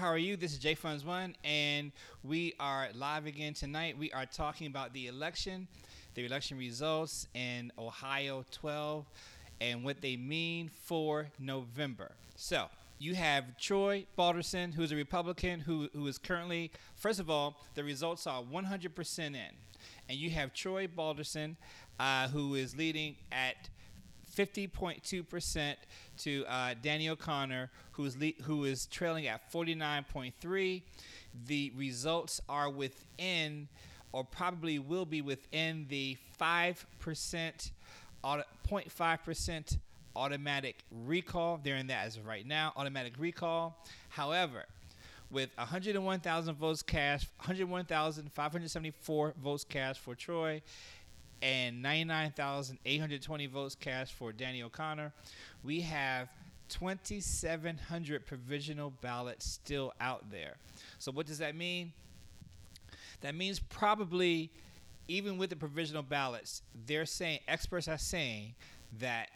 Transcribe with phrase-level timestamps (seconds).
[0.00, 0.34] how are you?
[0.34, 1.92] This is Jay Funds One, and
[2.24, 3.98] we are live again tonight.
[3.98, 5.68] We are talking about the election,
[6.14, 9.04] the election results in Ohio 12,
[9.60, 12.12] and what they mean for November.
[12.34, 12.68] So,
[12.98, 17.84] you have Troy Balderson, who's a Republican, who, who is currently, first of all, the
[17.84, 19.34] results are 100% in.
[20.08, 21.58] And you have Troy Balderson,
[21.98, 23.68] uh, who is leading at
[24.40, 25.74] 50.2%
[26.18, 30.82] to uh, Danny O'Connor, who is, le- who is trailing at 49.3.
[31.46, 33.68] The results are within,
[34.12, 37.70] or probably will be within the 5%,
[38.24, 39.78] auto- 0.5%
[40.16, 41.60] automatic recall.
[41.62, 43.76] They're in that as of right now, automatic recall.
[44.08, 44.64] However,
[45.30, 50.62] with 101,000 votes cast, 101,574 votes cast for Troy,
[51.42, 55.12] and 99,820 votes cast for Danny O'Connor,
[55.64, 56.28] we have
[56.68, 60.56] 2,700 provisional ballots still out there.
[60.98, 61.92] So, what does that mean?
[63.22, 64.50] That means probably,
[65.08, 68.54] even with the provisional ballots, they're saying, experts are saying
[68.98, 69.28] that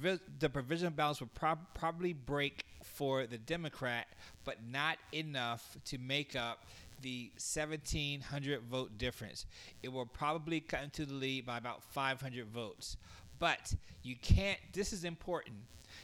[0.00, 4.06] the, the provisional ballots will prob- probably break for the Democrat,
[4.44, 6.64] but not enough to make up
[7.02, 9.46] the 1,700 vote difference.
[9.82, 12.96] It will probably cut into the lead by about 500 votes.
[13.38, 15.56] But you can't, this is important,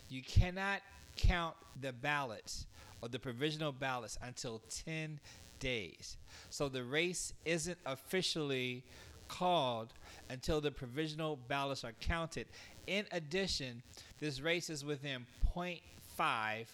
[0.09, 0.81] you cannot
[1.17, 2.67] count the ballots
[3.01, 5.21] or the provisional ballots until 10
[5.61, 6.17] days.
[6.51, 8.83] So the race isn't officially
[9.29, 9.93] called
[10.31, 12.47] until the provisional ballots are counted.
[12.87, 13.83] In addition,
[14.19, 16.67] this race is within 0.5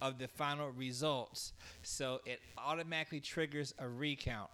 [0.00, 1.52] of the final results,
[1.82, 4.50] so it automatically triggers a recount.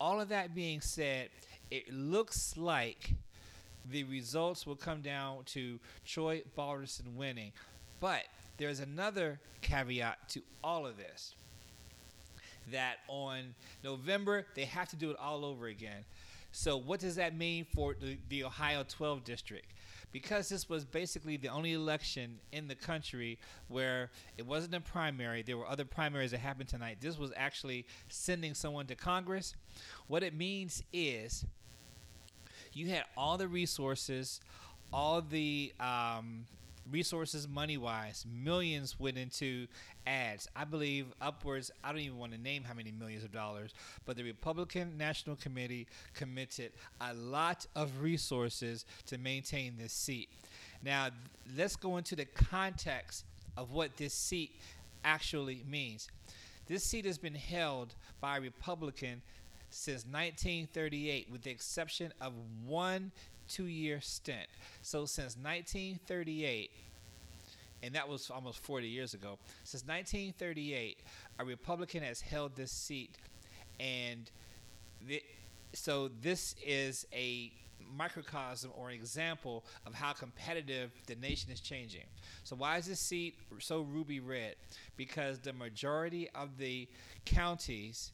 [0.00, 1.30] All of that being said,
[1.70, 3.10] it looks like
[3.90, 7.52] the results will come down to Troy Balderson winning.
[8.00, 8.24] But
[8.56, 11.34] there's another caveat to all of this
[12.70, 16.04] that on November, they have to do it all over again.
[16.52, 19.66] So, what does that mean for the, the Ohio 12 district?
[20.14, 23.36] Because this was basically the only election in the country
[23.66, 26.98] where it wasn't a primary, there were other primaries that happened tonight.
[27.00, 29.56] This was actually sending someone to Congress.
[30.06, 31.44] What it means is
[32.72, 34.40] you had all the resources,
[34.92, 36.44] all the um,
[36.90, 39.66] resources money wise, millions went into
[40.06, 40.48] ads.
[40.54, 43.72] I believe upwards, I don't even want to name how many millions of dollars,
[44.04, 50.28] but the Republican National Committee committed a lot of resources to maintain this seat.
[50.82, 51.08] Now,
[51.56, 53.24] let's go into the context
[53.56, 54.52] of what this seat
[55.04, 56.08] actually means.
[56.66, 59.22] This seat has been held by a Republican
[59.70, 62.32] since 1938, with the exception of
[62.64, 63.10] one
[63.48, 64.46] two year stint.
[64.82, 66.70] So, since 1938,
[67.82, 70.98] and that was almost 40 years ago, since 1938,
[71.38, 73.16] a Republican has held this seat.
[73.78, 74.30] And
[75.06, 75.22] the,
[75.72, 77.52] so, this is a
[77.96, 82.04] microcosm or an example of how competitive the nation is changing.
[82.44, 84.56] So, why is this seat so ruby red?
[84.96, 86.88] Because the majority of the
[87.24, 88.12] counties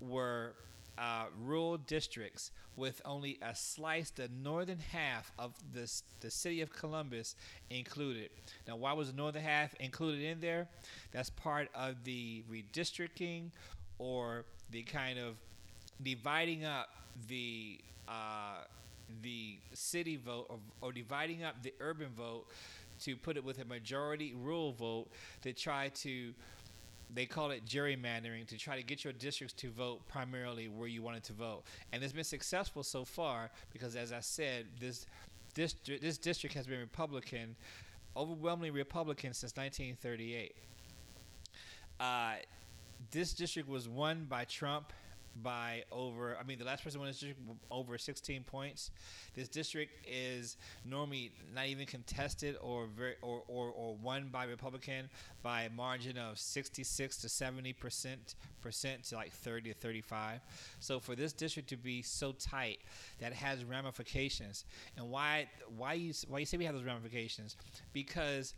[0.00, 0.54] were
[0.98, 5.90] uh, rural districts with only a slice, the northern half of the,
[6.20, 7.36] the city of Columbus
[7.70, 8.30] included.
[8.66, 10.68] Now, why was the northern half included in there?
[11.12, 13.50] That's part of the redistricting
[13.98, 15.36] or the kind of
[16.02, 16.88] dividing up
[17.28, 17.78] the
[18.08, 18.64] uh,
[19.22, 22.46] the city vote or, or dividing up the urban vote
[23.00, 25.08] to put it with a majority rural vote
[25.42, 26.32] to try to
[27.14, 31.02] they call it gerrymandering to try to get your districts to vote primarily where you
[31.02, 31.62] wanted to vote.
[31.92, 35.06] And it's been successful so far because, as I said, this
[35.54, 37.56] this this district has been Republican,
[38.16, 40.54] overwhelmingly Republican since 1938.
[42.00, 42.32] Uh,
[43.10, 44.92] this district was won by Trump
[45.42, 47.40] by over I mean the last person won this district
[47.70, 48.90] over 16 points.
[49.34, 55.08] This district is normally not even contested or very or, or, or won by Republican
[55.42, 58.34] by a margin of 66 to 70 percent
[58.64, 60.40] percent to like 30 to 35.
[60.80, 62.78] So for this district to be so tight
[63.20, 64.64] that has ramifications
[64.96, 67.56] and why why you why you say we have those ramifications
[67.92, 68.54] because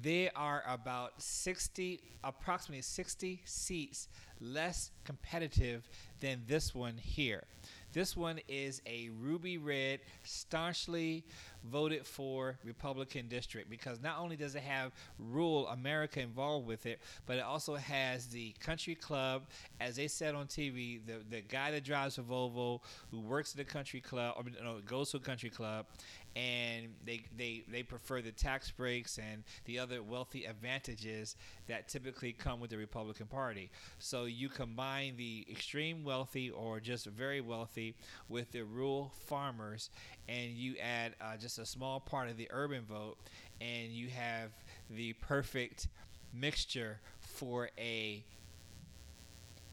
[0.00, 4.08] they are about 60 approximately 60 seats
[4.40, 5.88] less competitive
[6.20, 7.44] than this one here.
[7.92, 11.24] This one is a ruby red, staunchly
[11.70, 17.00] voted for Republican district because not only does it have rural America involved with it,
[17.26, 19.42] but it also has the country club,
[19.80, 22.80] as they said on TV, the, the guy that drives a Volvo
[23.10, 25.86] who works at the country club, or no, goes to a country club,
[26.34, 31.36] and they, they, they prefer the tax breaks and the other wealthy advantages
[31.66, 33.70] that typically come with the Republican Party.
[33.98, 37.94] So you combine the extreme wealthy or just very wealthy
[38.28, 39.90] with the rural farmers,
[40.28, 43.16] and you add uh, just a small part of the urban vote,
[43.60, 44.50] and you have
[44.90, 45.88] the perfect
[46.32, 48.24] mixture for a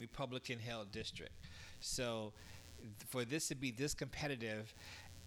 [0.00, 1.32] Republican held district.
[1.80, 2.32] So
[3.08, 4.72] for this to be this competitive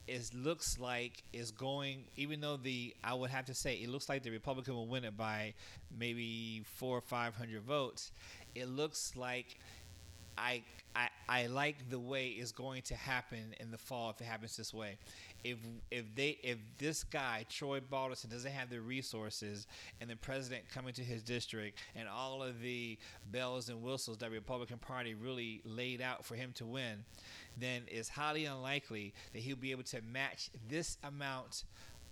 [0.08, 4.10] it looks like is going even though the I would have to say it looks
[4.10, 5.54] like the Republican will win it by
[5.98, 8.12] maybe four or five hundred votes.
[8.54, 9.58] It looks like
[10.38, 10.64] I,
[10.96, 14.58] I I like the way it's going to happen in the fall if it happens
[14.58, 14.98] this way.
[15.44, 15.58] If
[15.92, 19.68] if they if this guy Troy Balderson doesn't have the resources
[20.00, 22.98] and the president coming to his district and all of the
[23.32, 27.04] bells and whistles that the Republican Party really laid out for him to win,
[27.58, 31.64] then it's highly unlikely that he'll be able to match this amount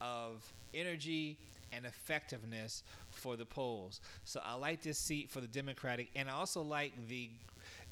[0.01, 1.37] of energy
[1.71, 4.01] and effectiveness for the polls.
[4.25, 7.29] So I like this seat for the Democratic, and I also like the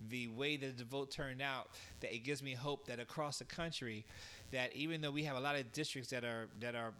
[0.09, 1.69] the way that the vote turned out.
[1.99, 4.05] That it gives me hope that across the country,
[4.51, 6.93] that even though we have a lot of districts that are that are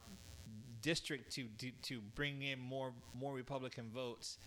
[0.82, 1.46] district to
[1.82, 4.38] to, bring in more more Republican votes,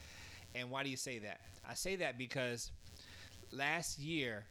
[0.54, 1.40] and why do you say that?
[1.68, 2.70] I say that because
[3.50, 4.44] last year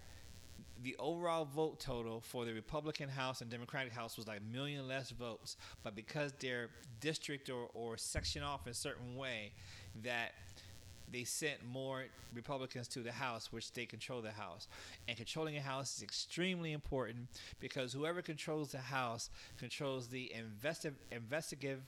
[0.83, 4.88] the overall vote total for the Republican House and Democratic House was like a million
[4.88, 6.69] less votes, but because their
[7.00, 9.51] district or, or section off in a certain way,
[10.03, 10.31] that
[11.11, 14.67] they sent more Republicans to the House, which they control the House.
[15.07, 17.27] And controlling a House is extremely important
[17.59, 21.81] because whoever controls the House controls the investi- investigative,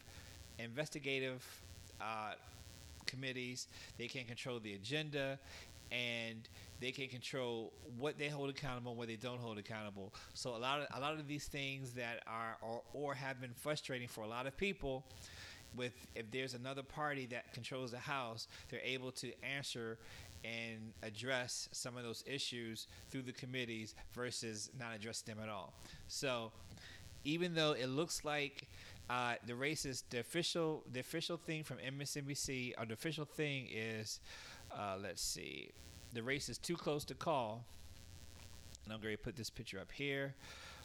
[0.59, 1.43] investigative
[2.01, 2.33] uh,
[3.05, 3.67] committees.
[3.97, 5.39] They can control the agenda,
[5.91, 6.47] and
[6.79, 10.13] they can control what they hold accountable, and what they don't hold accountable.
[10.33, 13.53] So a lot of a lot of these things that are or, or have been
[13.53, 15.05] frustrating for a lot of people
[15.75, 19.97] with if there's another party that controls the house, they're able to answer
[20.43, 25.73] and address some of those issues through the committees versus not addressing them at all.
[26.07, 26.51] So
[27.23, 28.67] even though it looks like
[29.09, 33.67] uh, the race is the official the official thing from MSNBC or the official thing
[33.71, 34.19] is
[34.71, 35.71] uh, let's see
[36.13, 37.65] the race is too close to call.
[38.85, 40.35] And I'm going to put this picture up here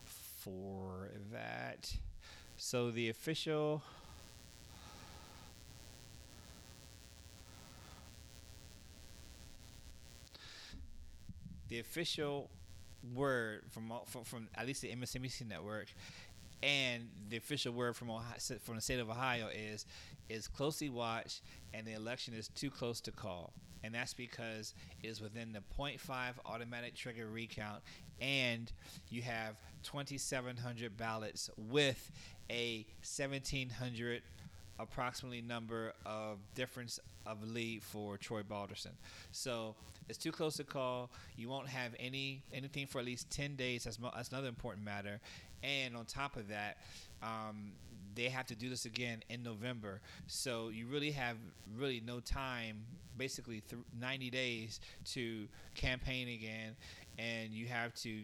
[0.05, 1.93] for that.
[2.57, 3.83] So the official.
[11.69, 12.49] The official
[13.13, 15.87] word from, from, from at least the MSNBC network
[16.61, 19.85] and the official word from Ohio, from the state of Ohio is
[20.27, 21.41] is closely watched
[21.73, 23.53] and the election is too close to call.
[23.83, 27.81] And that's because it is within the 0.5 automatic trigger recount,
[28.19, 28.69] and
[29.09, 32.11] you have 2,700 ballots with
[32.49, 34.21] a 1,700
[34.79, 38.91] approximately number of difference of lead for Troy Balderson.
[39.31, 39.75] So
[40.07, 41.11] it's too close to call.
[41.35, 43.83] You won't have any anything for at least 10 days.
[43.83, 45.19] That's, that's another important matter.
[45.61, 46.77] And on top of that,
[47.21, 47.73] um,
[48.15, 50.01] they have to do this again in November.
[50.27, 51.37] So you really have
[51.77, 52.77] really no time
[53.17, 56.75] basically th- 90 days to campaign again,
[57.17, 58.21] and you have to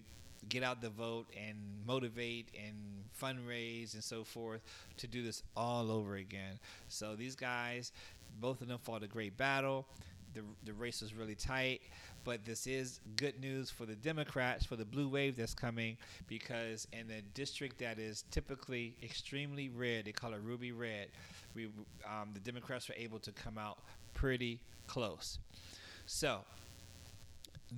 [0.49, 2.75] get out the vote and motivate and
[3.19, 4.61] fundraise and so forth
[4.97, 6.59] to do this all over again.
[6.87, 7.91] So these guys,
[8.39, 9.85] both of them fought a great battle.
[10.33, 11.81] The, the race was really tight,
[12.25, 15.95] but this is good news for the Democrats, for the blue wave that's coming,
[16.27, 21.07] because in a district that is typically extremely red, they call it ruby red,
[21.55, 21.69] we,
[22.05, 23.79] um, the Democrats were able to come out
[24.13, 25.39] pretty close.
[26.05, 26.41] So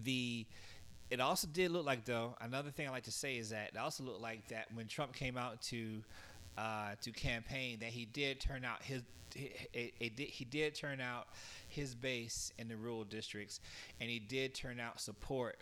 [0.03, 0.45] the
[1.09, 3.77] it also did look like though another thing I like to say is that it
[3.77, 6.01] also looked like that when Trump came out to
[6.57, 9.03] uh, to campaign that he did turn out his
[9.35, 11.27] it did, he did turn out
[11.67, 13.59] his base in the rural districts
[13.99, 15.57] and he did turn out support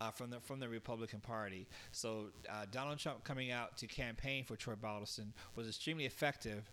[0.00, 1.66] uh, from the from the Republican Party.
[1.92, 6.70] So uh, Donald Trump coming out to campaign for Troy Balderson was extremely effective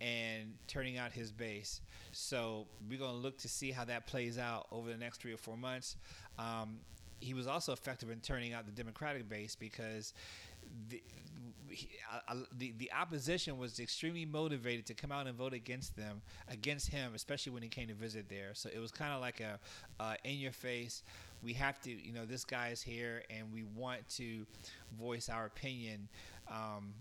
[0.00, 1.80] and turning out his base.
[2.12, 5.32] So we're going to look to see how that plays out over the next three
[5.32, 5.96] or four months.
[6.38, 6.78] Um,
[7.24, 10.12] he was also effective in turning out the Democratic base because
[10.90, 11.02] the,
[11.68, 11.88] he,
[12.28, 16.88] uh, the the opposition was extremely motivated to come out and vote against them, against
[16.88, 18.50] him, especially when he came to visit there.
[18.52, 19.58] So it was kind of like a
[19.98, 21.02] uh, in your face.
[21.42, 24.46] We have to, you know, this guy's here, and we want to
[24.98, 26.08] voice our opinion.
[26.50, 26.92] Um,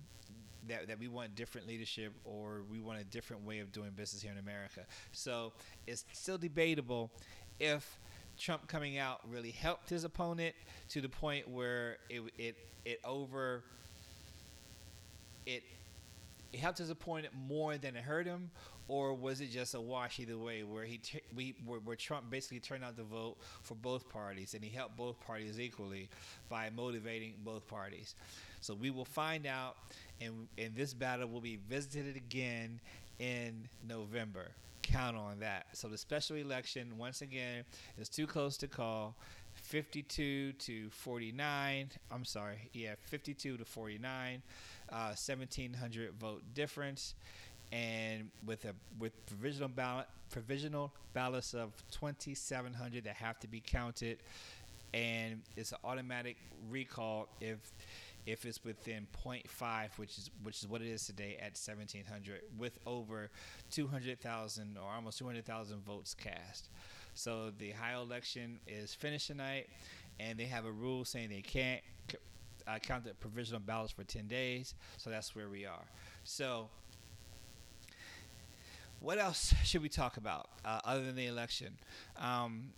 [0.70, 4.22] that, that we want different leadership or we want a different way of doing business
[4.22, 4.86] here in America.
[5.12, 5.52] So
[5.88, 7.12] it's still debatable
[7.60, 8.00] if
[8.44, 10.54] Trump coming out really helped his opponent
[10.90, 13.64] to the point where it it it over
[15.46, 15.64] it
[16.52, 18.52] it helped his opponent more than it hurt him,
[18.90, 22.30] or was it just a wash either way, where he t- we where, where Trump
[22.30, 26.10] basically turned out the vote for both parties, and he helped both parties equally
[26.50, 28.14] by motivating both parties.
[28.60, 29.78] So we will find out,
[30.20, 32.82] and and this battle will be visited again
[33.20, 34.52] in November.
[34.84, 35.66] Count on that.
[35.74, 37.64] So the special election, once again,
[37.98, 39.16] is too close to call.
[39.56, 41.90] 52 to 49.
[42.12, 44.42] I'm sorry, yeah, 52 to 49.
[44.92, 47.16] Uh, 1700 vote difference,
[47.72, 54.18] and with a with provisional ballot provisional ballots of 2700 that have to be counted,
[54.94, 56.38] and it's an automatic
[56.70, 57.58] recall if
[58.26, 62.80] if it's within 0.5, which is which is what it is today at 1700, with
[62.86, 63.30] over
[63.72, 66.70] 200,000 or almost 200,000 votes cast.
[67.16, 69.68] So the high election is finished tonight,
[70.20, 71.82] and they have a rule saying they can't
[72.68, 74.74] uh, count the provisional ballots for 10 days.
[74.98, 75.86] So that's where we are.
[76.24, 76.70] So
[79.00, 81.74] what else should we talk about uh, other than the election?
[82.18, 82.70] Um,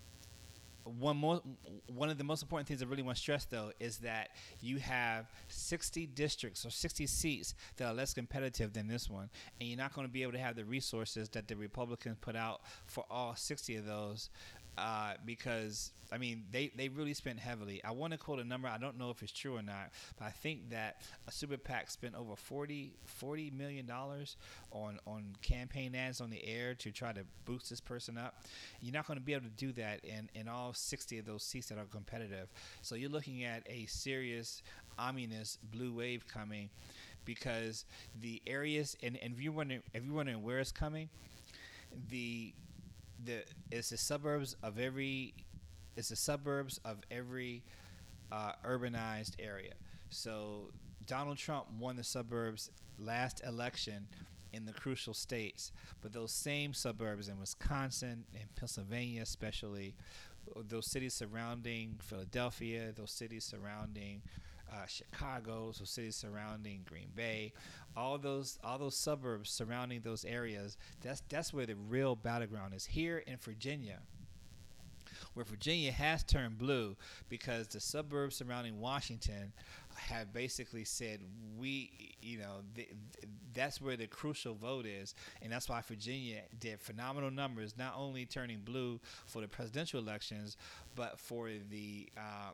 [0.85, 1.41] one more
[1.87, 4.29] one of the most important things I really want to stress though is that
[4.61, 9.67] you have 60 districts or 60 seats that are less competitive than this one and
[9.67, 12.61] you're not going to be able to have the resources that the Republicans put out
[12.85, 14.29] for all 60 of those
[14.77, 17.81] uh, because I mean they, they really spent heavily.
[17.83, 18.67] I want to quote a number.
[18.67, 21.89] I don't know if it's true or not, but I think that a super PAC
[21.89, 24.37] spent over 40, 40 million dollars
[24.71, 28.43] on on campaign ads on the air to try to boost this person up.
[28.81, 31.43] You're not going to be able to do that in in all 60 of those
[31.43, 32.47] seats that are competitive.
[32.81, 34.61] So you're looking at a serious
[34.97, 36.69] ominous blue wave coming
[37.25, 37.85] because
[38.21, 41.09] the areas and, and if you're wondering if you're wondering where it's coming,
[42.09, 42.53] the
[43.25, 45.33] the it's the suburbs of every
[45.95, 47.63] it's the suburbs of every
[48.31, 49.73] uh, urbanized area.
[50.09, 50.71] So
[51.05, 54.07] Donald Trump won the suburbs last election
[54.53, 59.95] in the crucial states, but those same suburbs in Wisconsin and Pennsylvania, especially
[60.67, 64.21] those cities surrounding Philadelphia, those cities surrounding
[64.71, 67.53] uh, Chicago, those cities surrounding Green Bay,
[67.97, 70.77] all those all those suburbs surrounding those areas.
[71.01, 72.85] That's that's where the real battleground is.
[72.85, 73.99] Here in Virginia,
[75.33, 76.95] where Virginia has turned blue
[77.29, 79.53] because the suburbs surrounding Washington
[79.95, 81.19] have basically said
[81.57, 86.41] we, you know, th- th- that's where the crucial vote is, and that's why Virginia
[86.59, 90.57] did phenomenal numbers, not only turning blue for the presidential elections,
[90.95, 92.51] but for the uh,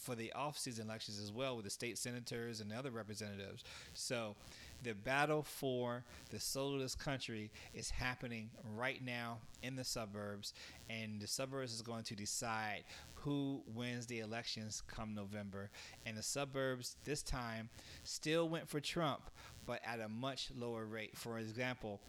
[0.00, 3.64] for the off-season elections as well with the state senators and the other representatives.
[3.92, 4.34] So
[4.82, 10.54] the battle for the soul of this country is happening right now in the suburbs,
[10.88, 12.84] and the suburbs is going to decide
[13.14, 15.70] who wins the elections come November.
[16.06, 17.68] And the suburbs this time
[18.02, 19.30] still went for Trump,
[19.66, 21.16] but at a much lower rate.
[21.16, 22.00] For example,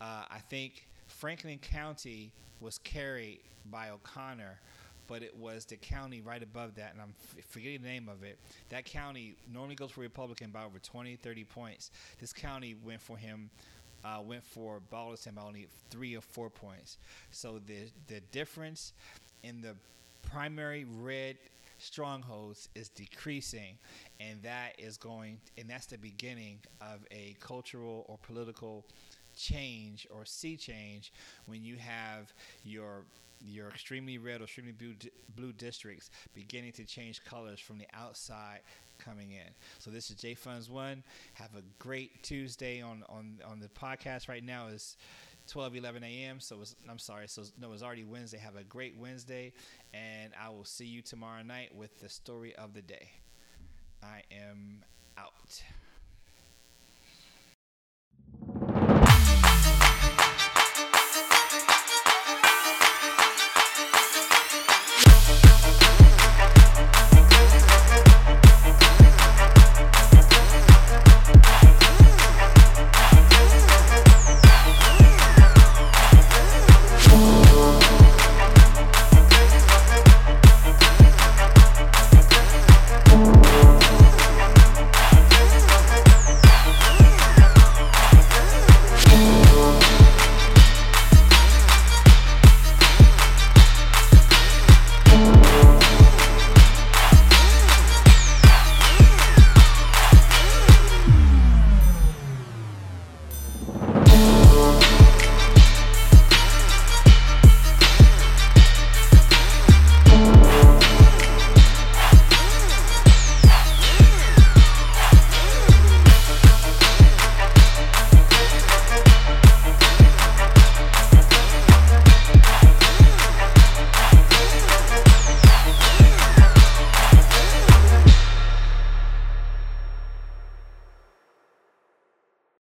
[0.00, 4.60] uh, I think Franklin County was carried by O'Connor
[5.08, 7.14] but it was the county right above that, and I'm
[7.48, 8.38] forgetting the name of it.
[8.68, 11.90] That county normally goes for Republican by over 20, 30 points.
[12.20, 13.50] This county went for him.
[14.04, 16.98] Uh, went for Balderson by only three or four points.
[17.32, 18.92] So the the difference
[19.42, 19.74] in the
[20.22, 21.36] primary red
[21.78, 23.76] strongholds is decreasing,
[24.20, 28.84] and that is going, and that's the beginning of a cultural or political
[29.38, 31.12] change or sea change
[31.46, 32.32] when you have
[32.64, 33.04] your
[33.40, 34.94] your extremely red or extremely blue,
[35.36, 38.60] blue districts beginning to change colors from the outside
[38.98, 39.48] coming in.
[39.78, 41.04] So this is J Funds One.
[41.34, 44.96] Have a great Tuesday on on on the podcast right now is
[45.48, 46.40] 12 11 a.m.
[46.40, 47.28] So I'm sorry.
[47.28, 48.38] So no, it's already Wednesday.
[48.38, 49.52] Have a great Wednesday,
[49.94, 53.10] and I will see you tomorrow night with the story of the day.
[54.02, 54.84] I am
[55.16, 55.62] out.